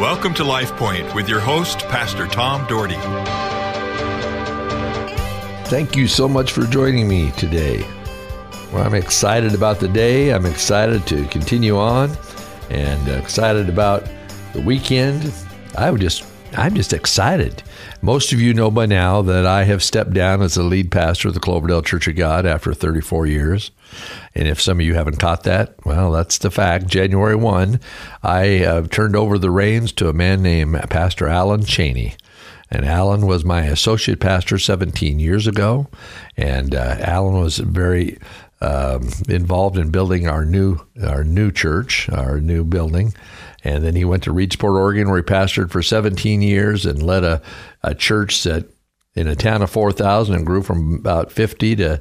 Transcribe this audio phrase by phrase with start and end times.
[0.00, 2.94] Welcome to Life Point with your host, Pastor Tom Dougherty.
[5.68, 7.86] Thank you so much for joining me today.
[8.72, 10.32] Well, I'm excited about the day.
[10.32, 12.16] I'm excited to continue on
[12.70, 14.08] and excited about
[14.54, 15.34] the weekend.
[15.76, 16.24] I would just
[16.56, 17.62] I'm just excited.
[18.02, 21.28] Most of you know by now that I have stepped down as the lead pastor
[21.28, 23.70] of the Cloverdale Church of God after 34 years.
[24.34, 26.86] And if some of you haven't caught that, well, that's the fact.
[26.86, 27.80] January 1,
[28.22, 32.14] I uh, turned over the reins to a man named Pastor Alan Cheney.
[32.70, 35.88] And Alan was my associate pastor 17 years ago.
[36.36, 38.18] And uh, Alan was very
[38.60, 43.14] um, involved in building our new our new church, our new building.
[43.64, 47.24] And then he went to Reedsport, Oregon, where he pastored for 17 years and led
[47.24, 47.42] a,
[47.82, 48.66] a church that
[49.14, 52.00] in a town of 4,000 and grew from about 50 to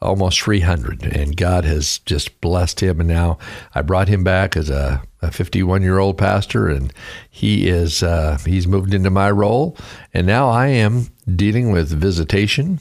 [0.00, 1.04] almost 300.
[1.04, 3.00] And God has just blessed him.
[3.00, 3.38] And now
[3.74, 6.92] I brought him back as a 51 year old pastor, and
[7.28, 9.76] he is uh, he's moved into my role.
[10.14, 12.80] And now I am dealing with visitation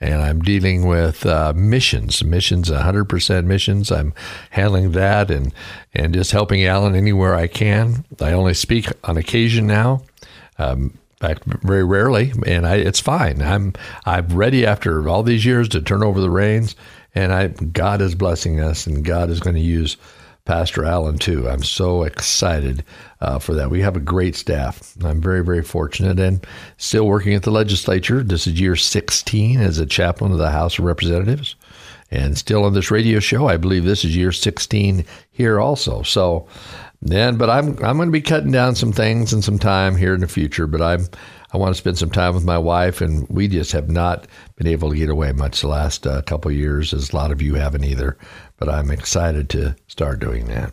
[0.00, 3.90] and I'm dealing with uh, missions, missions, 100% missions.
[3.90, 4.12] I'm
[4.50, 5.52] handling that and
[5.94, 8.04] and just helping Alan anywhere I can.
[8.20, 10.02] I only speak on occasion now,
[10.58, 13.40] um, very rarely, and I, it's fine.
[13.40, 13.72] I'm
[14.04, 16.76] I'm ready after all these years to turn over the reins,
[17.14, 19.96] and I God is blessing us, and God is going to use
[20.46, 21.48] Pastor Alan too.
[21.48, 22.84] I'm so excited
[23.20, 23.70] uh, for that.
[23.70, 24.94] We have a great staff.
[25.04, 26.46] I'm very, very fortunate and
[26.78, 28.22] still working at the legislature.
[28.22, 31.56] This is year 16 as a chaplain of the House of Representatives
[32.10, 33.48] and still on this radio show.
[33.48, 36.02] I believe this is year 16 here also.
[36.02, 36.46] So
[37.02, 40.14] then, but I'm, I'm going to be cutting down some things and some time here
[40.14, 41.06] in the future, but I'm,
[41.52, 44.66] I want to spend some time with my wife, and we just have not been
[44.66, 47.54] able to get away much the last uh, couple years, as a lot of you
[47.54, 48.16] haven't either
[48.58, 50.72] but I'm excited to start doing that.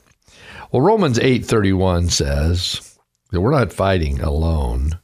[0.71, 2.97] Well, Romans 8:31 says
[3.31, 4.99] that we're not fighting alone.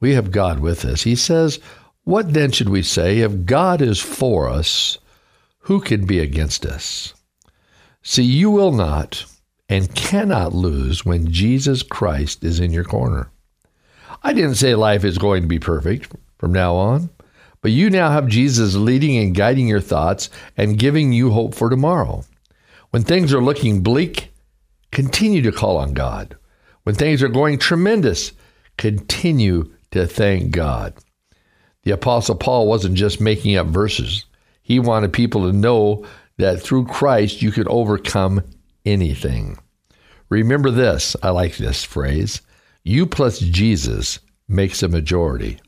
[0.00, 1.02] We have God with us.
[1.02, 1.60] He says,
[2.04, 4.98] "What then should we say if God is for us,
[5.60, 7.14] who can be against us?"
[8.02, 9.24] See, you will not
[9.68, 13.30] and cannot lose when Jesus Christ is in your corner.
[14.22, 17.10] I didn't say life is going to be perfect from now on.
[17.64, 21.70] But you now have Jesus leading and guiding your thoughts and giving you hope for
[21.70, 22.22] tomorrow.
[22.90, 24.34] When things are looking bleak,
[24.92, 26.36] continue to call on God.
[26.82, 28.32] When things are going tremendous,
[28.76, 30.92] continue to thank God.
[31.84, 34.26] The Apostle Paul wasn't just making up verses,
[34.60, 36.04] he wanted people to know
[36.36, 38.42] that through Christ you could overcome
[38.84, 39.56] anything.
[40.28, 42.42] Remember this I like this phrase
[42.82, 45.58] you plus Jesus makes a majority.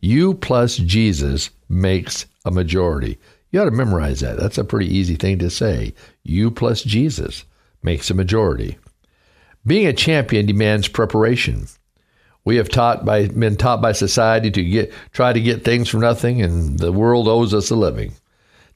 [0.00, 3.18] You plus Jesus makes a majority.
[3.50, 4.38] You ought to memorize that.
[4.38, 5.94] That's a pretty easy thing to say.
[6.22, 7.44] You plus Jesus
[7.82, 8.78] makes a majority.
[9.66, 11.66] Being a champion demands preparation.
[12.44, 15.98] We have taught by been taught by society to get try to get things for
[15.98, 18.12] nothing, and the world owes us a living.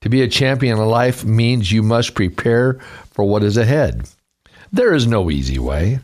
[0.02, 2.80] To be a champion in life means you must prepare
[3.12, 4.08] for what is ahead.
[4.72, 6.00] There is no easy way.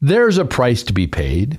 [0.00, 1.58] There's a price to be paid.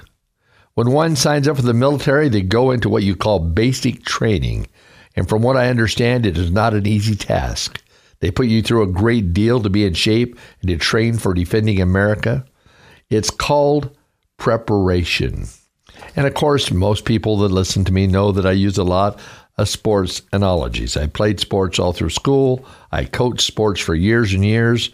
[0.73, 4.67] When one signs up for the military, they go into what you call basic training.
[5.15, 7.81] And from what I understand, it is not an easy task.
[8.19, 11.33] They put you through a great deal to be in shape and to train for
[11.33, 12.45] defending America.
[13.09, 13.95] It's called
[14.37, 15.47] preparation.
[16.15, 19.19] And of course, most people that listen to me know that I use a lot
[19.57, 20.95] of sports analogies.
[20.95, 24.89] I played sports all through school, I coached sports for years and years,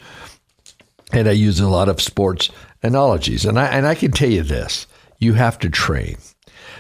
[1.14, 2.50] and I use a lot of sports
[2.82, 3.46] analogies.
[3.46, 4.88] And I, and I can tell you this
[5.20, 6.18] you have to train.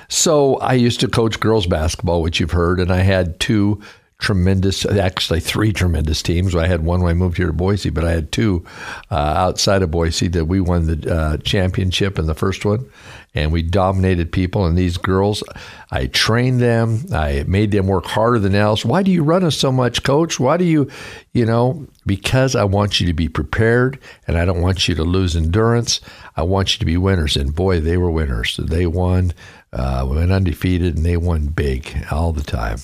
[0.09, 3.81] So I used to coach girls basketball, which you've heard, and I had two
[4.19, 6.55] tremendous, actually three tremendous teams.
[6.55, 8.66] I had one when I moved here to Boise, but I had two
[9.11, 12.89] uh, outside of Boise that we won the uh, championship in the first one,
[13.35, 14.66] and we dominated people.
[14.66, 15.44] And these girls,
[15.91, 18.83] I trained them, I made them work harder than else.
[18.83, 20.39] Why do you run us so much, coach?
[20.39, 20.89] Why do you,
[21.34, 25.03] you know, because I want you to be prepared and I don't want you to
[25.03, 26.01] lose endurance.
[26.35, 27.37] I want you to be winners.
[27.37, 28.58] And boy, they were winners.
[28.58, 29.34] They won,
[29.73, 32.79] uh, went undefeated, and they won big all the time.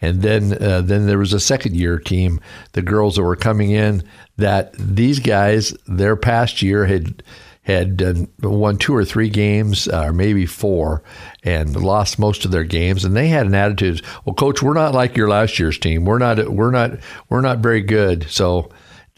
[0.00, 2.40] And then uh, then there was a second year team,
[2.72, 4.02] the girls that were coming in.
[4.36, 7.22] That these guys, their past year had
[7.62, 11.02] had done, won two or three games, uh, or maybe four,
[11.42, 13.04] and lost most of their games.
[13.04, 16.04] And they had an attitude, "Well, coach, we're not like your last year's team.
[16.04, 18.70] We're not we're not we're not very good." So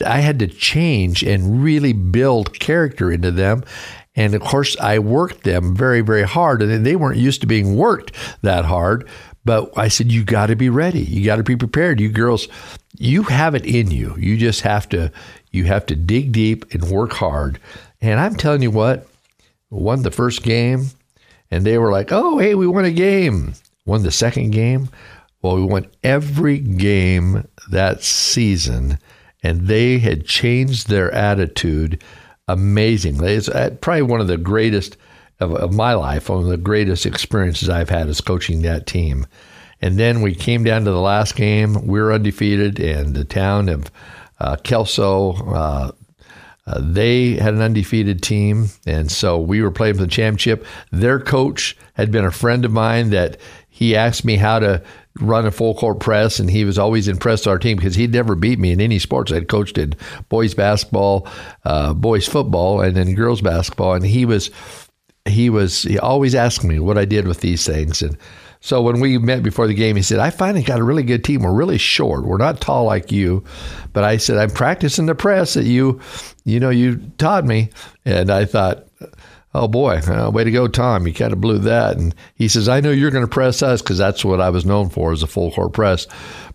[0.06, 3.64] I had to change and really build character into them.
[4.18, 7.76] And of course, I worked them very, very hard, and they weren't used to being
[7.76, 9.08] worked that hard.
[9.48, 11.00] But I said, you got to be ready.
[11.00, 12.00] You got to be prepared.
[12.00, 12.48] You girls,
[12.98, 14.14] you have it in you.
[14.18, 15.10] You just have to,
[15.52, 17.58] you have to dig deep and work hard.
[18.02, 19.08] And I'm telling you what,
[19.70, 20.88] won the first game,
[21.50, 23.54] and they were like, "Oh, hey, we won a game."
[23.86, 24.90] Won the second game.
[25.40, 28.98] Well, we won every game that season,
[29.42, 32.04] and they had changed their attitude
[32.48, 33.32] amazingly.
[33.32, 34.98] It's uh, probably one of the greatest
[35.40, 39.26] of, of my life, one of the greatest experiences I've had is coaching that team.
[39.80, 41.86] And then we came down to the last game.
[41.86, 43.90] We were undefeated, and the town of
[44.40, 45.92] uh, Kelso, uh,
[46.66, 50.66] uh, they had an undefeated team, and so we were playing for the championship.
[50.90, 53.38] Their coach had been a friend of mine that
[53.68, 54.82] he asked me how to
[55.20, 58.12] run a full court press, and he was always impressed with our team because he'd
[58.12, 59.32] never beat me in any sports.
[59.32, 59.94] I'd coached in
[60.28, 61.26] boys basketball,
[61.64, 64.50] uh, boys football, and then girls basketball, and he was
[65.26, 68.16] he was he always asked me what I did with these things, and
[68.60, 71.22] so when we met before the game, he said, I finally got a really good
[71.22, 71.42] team.
[71.42, 72.24] We're really short.
[72.24, 73.44] We're not tall like you.
[73.92, 76.00] But I said, I'm practicing the press that you,
[76.44, 77.70] you know, you taught me.
[78.04, 78.86] And I thought,
[79.54, 81.06] oh boy, uh, way to go, Tom.
[81.06, 81.96] You kind of blew that.
[81.96, 84.66] And he says, I know you're going to press us because that's what I was
[84.66, 86.06] known for as a full court press.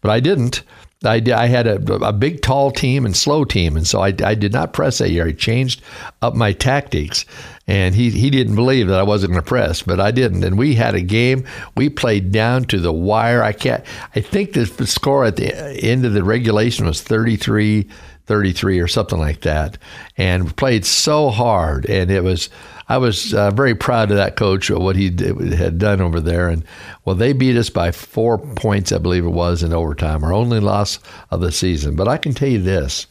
[0.02, 0.64] But I didn't.
[1.06, 3.76] I, I had a, a big, tall team and slow team.
[3.76, 5.28] And so I, I did not press that year.
[5.28, 5.82] I changed
[6.22, 7.26] up my tactics
[7.68, 10.44] and he he didn't believe that I wasn't going to press, but I didn't.
[10.44, 11.46] And we had a game.
[11.76, 13.42] We played down to the wire.
[13.42, 13.84] I can't.
[14.16, 17.88] I think the score at the end of the regulation was 33
[18.26, 19.78] 33 or something like that,
[20.18, 21.86] and we played so hard.
[21.86, 22.50] And it was.
[22.90, 26.50] I was uh, very proud of that coach, what he did, had done over there.
[26.50, 26.64] And
[27.06, 30.60] well, they beat us by four points, I believe it was, in overtime, our only
[30.60, 31.00] loss
[31.32, 31.96] of the season.
[31.96, 33.08] But I can tell you this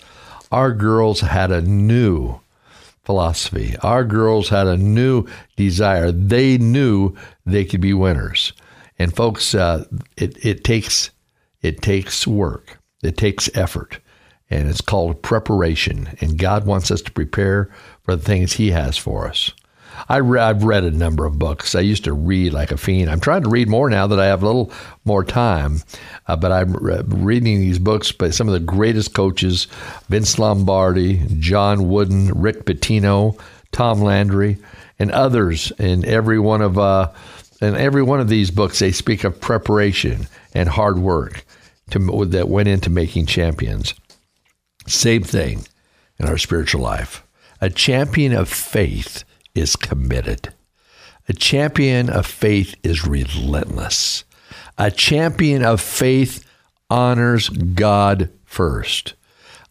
[0.50, 2.38] our girls had a new
[3.04, 3.74] philosophy.
[3.82, 5.26] Our girls had a new
[5.56, 6.12] desire.
[6.12, 7.16] They knew
[7.46, 8.52] they could be winners.
[8.98, 9.84] And folks, uh,
[10.16, 11.10] it, it takes
[11.62, 12.78] it takes work.
[13.02, 14.00] It takes effort.
[14.50, 16.10] And it's called preparation.
[16.20, 17.70] And God wants us to prepare
[18.02, 19.52] for the things He has for us.
[20.08, 21.74] I re- I've read a number of books.
[21.74, 23.10] I used to read like a fiend.
[23.10, 24.72] I'm trying to read more now that I have a little
[25.04, 25.82] more time.
[26.26, 29.66] Uh, but I'm re- reading these books by some of the greatest coaches
[30.08, 33.38] Vince Lombardi, John Wooden, Rick Pitino,
[33.72, 34.58] Tom Landry,
[34.98, 35.72] and others.
[35.78, 37.12] In every one of uh,
[37.60, 41.44] in every one of these books, they speak of preparation and hard work
[41.90, 43.94] to, that went into making champions.
[44.86, 45.64] Same thing
[46.18, 47.22] in our spiritual life.
[47.60, 50.52] A champion of faith is committed.
[51.28, 54.24] A champion of faith is relentless.
[54.78, 56.44] A champion of faith
[56.90, 59.14] honors God first.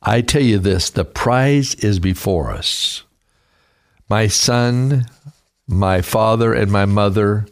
[0.01, 3.03] I tell you this the prize is before us.
[4.09, 5.05] My son,
[5.67, 7.45] my father, and my mother,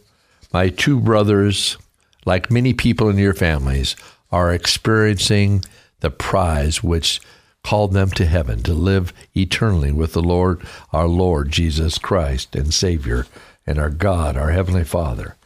[0.52, 1.76] my two brothers,
[2.26, 3.96] like many people in your families,
[4.32, 5.64] are experiencing
[6.00, 7.20] the prize which
[7.62, 10.60] called them to heaven to live eternally with the Lord,
[10.92, 13.26] our Lord Jesus Christ and Savior,
[13.66, 15.36] and our God, our Heavenly Father.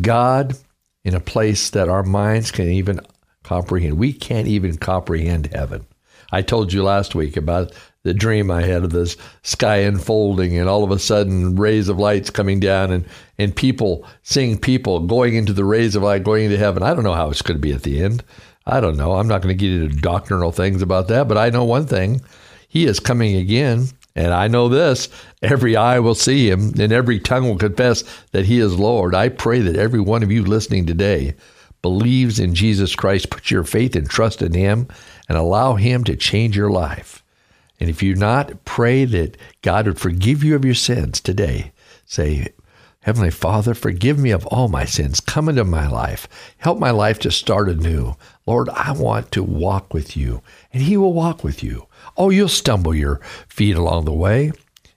[0.00, 0.56] God,
[1.04, 3.00] in a place that our minds can even
[3.42, 3.98] comprehend.
[3.98, 5.86] We can't even comprehend heaven.
[6.32, 7.72] I told you last week about
[8.02, 11.98] the dream I had of this sky unfolding and all of a sudden rays of
[11.98, 13.04] lights coming down and,
[13.38, 16.82] and people, seeing people going into the rays of light, going into heaven.
[16.82, 18.24] I don't know how it's going to be at the end.
[18.66, 19.12] I don't know.
[19.12, 22.20] I'm not going to get into doctrinal things about that, but I know one thing.
[22.68, 23.86] He is coming again.
[24.16, 25.10] And I know this
[25.42, 29.14] every eye will see him, and every tongue will confess that he is Lord.
[29.14, 31.34] I pray that every one of you listening today
[31.82, 34.88] believes in Jesus Christ, put your faith and trust in him,
[35.28, 37.22] and allow him to change your life.
[37.78, 41.72] And if you're not, pray that God would forgive you of your sins today.
[42.06, 42.48] Say,
[43.06, 45.20] Heavenly Father, forgive me of all my sins.
[45.20, 46.26] Come into my life.
[46.58, 48.16] Help my life to start anew.
[48.46, 51.86] Lord, I want to walk with you, and He will walk with you.
[52.16, 54.50] Oh, you'll stumble your feet along the way.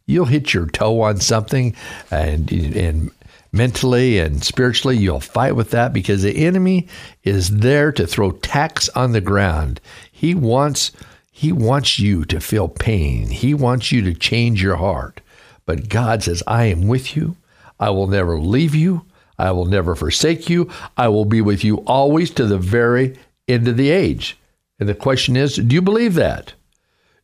[0.07, 1.75] You'll hit your toe on something,
[2.09, 3.11] and, and
[3.51, 6.87] mentally and spiritually, you'll fight with that because the enemy
[7.23, 9.79] is there to throw tacks on the ground.
[10.11, 10.93] He wants,
[11.31, 15.21] he wants you to feel pain, He wants you to change your heart.
[15.67, 17.35] But God says, I am with you.
[17.79, 19.05] I will never leave you.
[19.37, 20.69] I will never forsake you.
[20.97, 23.17] I will be with you always to the very
[23.47, 24.37] end of the age.
[24.79, 26.53] And the question is do you believe that?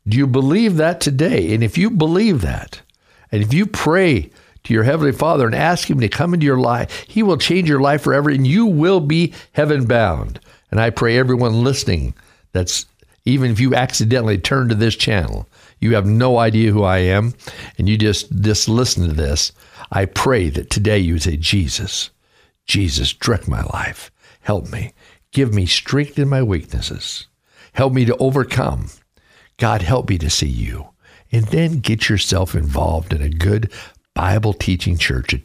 [0.07, 1.53] Do you believe that today?
[1.53, 2.81] And if you believe that,
[3.31, 4.29] and if you pray
[4.63, 7.67] to your Heavenly Father and ask Him to come into your life, He will change
[7.67, 10.39] your life forever and you will be heaven bound.
[10.71, 12.13] And I pray everyone listening
[12.51, 12.85] that's
[13.25, 15.47] even if you accidentally turn to this channel,
[15.79, 17.33] you have no idea who I am,
[17.77, 19.51] and you just, just listen to this.
[19.91, 22.09] I pray that today you say, Jesus,
[22.65, 24.11] Jesus, direct my life.
[24.41, 24.93] Help me.
[25.31, 27.27] Give me strength in my weaknesses.
[27.73, 28.89] Help me to overcome.
[29.57, 30.89] God, help me to see you.
[31.31, 33.71] And then get yourself involved in a good,
[34.13, 35.41] Bible teaching church, a,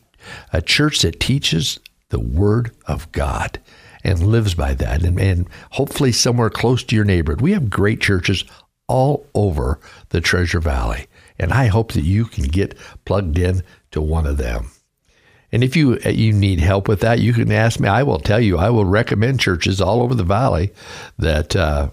[0.53, 3.59] a church that teaches the Word of God
[4.03, 7.43] and lives by that, and, and hopefully somewhere close to your neighborhood.
[7.43, 8.45] We have great churches
[8.91, 9.79] all over
[10.09, 11.07] the Treasure Valley,
[11.39, 14.71] and I hope that you can get plugged in to one of them.
[15.53, 17.89] And if you you need help with that, you can ask me.
[17.89, 18.59] I will tell you.
[18.59, 20.73] I will recommend churches all over the valley
[21.19, 21.91] that uh,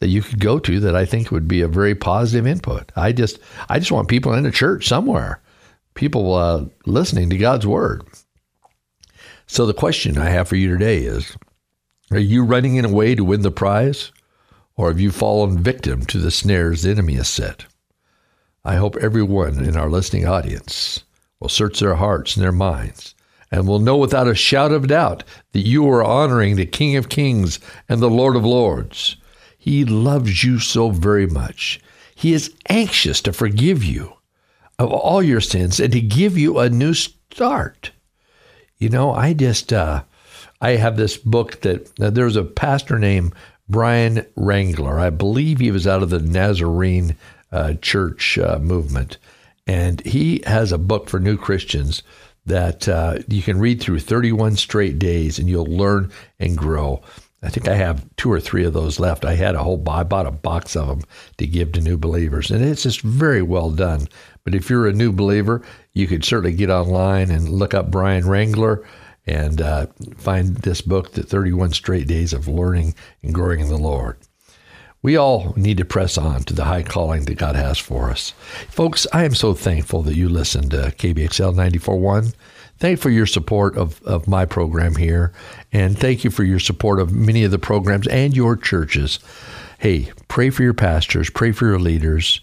[0.00, 2.90] that you could go to that I think would be a very positive input.
[2.96, 3.38] I just
[3.68, 5.40] I just want people in a church somewhere,
[5.94, 8.02] people uh, listening to God's word.
[9.46, 11.36] So the question I have for you today is:
[12.10, 14.12] Are you running in a way to win the prize,
[14.78, 17.66] or have you fallen victim to the snares the enemy has set?
[18.64, 21.02] I hope everyone in our listening audience
[21.40, 23.14] will search their hearts and their minds
[23.50, 27.08] and will know without a shout of doubt that you are honoring the King of
[27.08, 27.58] Kings
[27.88, 29.16] and the Lord of Lords.
[29.58, 31.80] He loves you so very much.
[32.14, 34.14] He is anxious to forgive you
[34.78, 37.90] of all your sins and to give you a new start.
[38.76, 40.04] You know, I just, uh,
[40.60, 43.34] I have this book that uh, there's a pastor named
[43.68, 44.98] Bryan Wrangler.
[44.98, 47.16] I believe he was out of the Nazarene
[47.52, 49.18] uh, church uh, movement.
[49.66, 52.02] And he has a book for new Christians
[52.46, 56.10] that uh, you can read through 31 straight days and you'll learn
[56.40, 57.02] and grow.
[57.42, 59.24] I think I have two or three of those left.
[59.24, 61.02] I had a whole, I bought a box of them
[61.36, 64.08] to give to new believers, and it's just very well done.
[64.42, 68.24] But if you're a new believer, you could certainly get online and look up Brian
[68.24, 68.84] Rangler
[69.28, 73.76] and uh, find this book, The 31 Straight Days of Learning and Growing in the
[73.76, 74.16] Lord.
[75.00, 78.30] We all need to press on to the high calling that God has for us.
[78.68, 82.32] Folks, I am so thankful that you listened to KBXL 941.
[82.78, 85.32] Thank you for your support of, of my program here,
[85.72, 89.18] and thank you for your support of many of the programs and your churches.
[89.78, 92.40] Hey, pray for your pastors, pray for your leaders,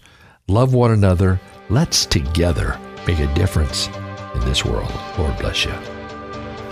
[0.48, 1.40] love one another.
[1.68, 3.88] Let's together make a difference
[4.34, 4.92] in this world.
[5.18, 5.95] Lord bless you.